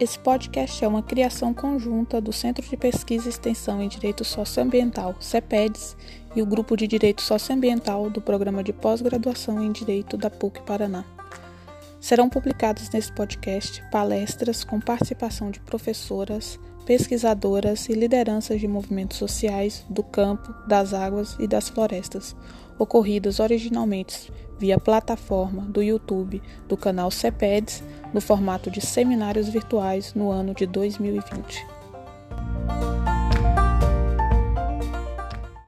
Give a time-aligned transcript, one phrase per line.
[0.00, 5.14] Esse podcast é uma criação conjunta do Centro de Pesquisa e Extensão em Direito Socioambiental,
[5.20, 5.96] CEPEDS,
[6.34, 11.04] e o Grupo de Direito Socioambiental do Programa de Pós-Graduação em Direito da PUC Paraná.
[12.00, 19.84] Serão publicadas nesse podcast palestras com participação de professoras, pesquisadoras e lideranças de movimentos sociais
[19.88, 22.34] do campo, das águas e das florestas,
[22.78, 30.30] ocorridas originalmente via plataforma do YouTube do canal CEPEDS no formato de seminários virtuais no
[30.30, 31.81] ano de 2020.